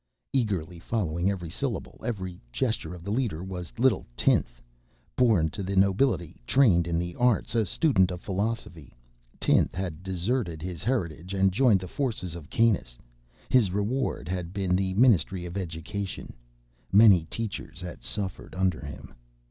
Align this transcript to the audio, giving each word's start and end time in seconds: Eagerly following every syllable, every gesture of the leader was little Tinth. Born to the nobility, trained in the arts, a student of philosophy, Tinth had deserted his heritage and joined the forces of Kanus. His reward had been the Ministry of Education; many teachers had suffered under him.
Eagerly 0.33 0.79
following 0.79 1.29
every 1.29 1.47
syllable, 1.51 2.01
every 2.03 2.41
gesture 2.51 2.95
of 2.95 3.03
the 3.03 3.11
leader 3.11 3.43
was 3.43 3.71
little 3.77 4.03
Tinth. 4.17 4.59
Born 5.15 5.49
to 5.49 5.61
the 5.61 5.75
nobility, 5.75 6.41
trained 6.47 6.87
in 6.87 6.97
the 6.97 7.13
arts, 7.17 7.53
a 7.53 7.67
student 7.67 8.09
of 8.09 8.19
philosophy, 8.19 8.95
Tinth 9.39 9.75
had 9.75 10.01
deserted 10.01 10.63
his 10.63 10.81
heritage 10.81 11.35
and 11.35 11.51
joined 11.53 11.81
the 11.81 11.87
forces 11.87 12.33
of 12.33 12.49
Kanus. 12.49 12.97
His 13.49 13.69
reward 13.69 14.27
had 14.27 14.53
been 14.53 14.75
the 14.75 14.95
Ministry 14.95 15.45
of 15.45 15.55
Education; 15.55 16.33
many 16.91 17.25
teachers 17.25 17.79
had 17.79 18.01
suffered 18.01 18.55
under 18.55 18.83
him. 18.83 19.13